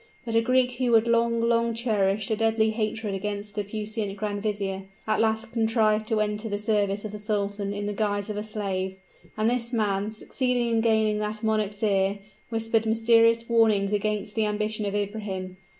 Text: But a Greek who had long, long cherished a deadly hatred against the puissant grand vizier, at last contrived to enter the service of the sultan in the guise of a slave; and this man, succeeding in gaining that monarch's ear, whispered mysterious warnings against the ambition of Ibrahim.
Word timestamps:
But 0.25 0.33
a 0.33 0.41
Greek 0.41 0.77
who 0.79 0.91
had 0.95 1.05
long, 1.05 1.41
long 1.41 1.75
cherished 1.75 2.31
a 2.31 2.35
deadly 2.35 2.71
hatred 2.71 3.13
against 3.13 3.53
the 3.53 3.63
puissant 3.63 4.15
grand 4.17 4.41
vizier, 4.41 4.85
at 5.05 5.19
last 5.19 5.51
contrived 5.51 6.07
to 6.07 6.19
enter 6.21 6.49
the 6.49 6.57
service 6.57 7.05
of 7.05 7.11
the 7.11 7.19
sultan 7.19 7.71
in 7.71 7.85
the 7.85 7.93
guise 7.93 8.27
of 8.27 8.35
a 8.35 8.41
slave; 8.41 8.97
and 9.37 9.47
this 9.47 9.71
man, 9.71 10.09
succeeding 10.09 10.69
in 10.69 10.81
gaining 10.81 11.19
that 11.19 11.43
monarch's 11.43 11.83
ear, 11.83 12.17
whispered 12.49 12.87
mysterious 12.87 13.47
warnings 13.47 13.93
against 13.93 14.33
the 14.33 14.47
ambition 14.47 14.87
of 14.87 14.95
Ibrahim. 14.95 15.57